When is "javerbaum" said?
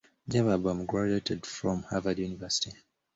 0.27-0.87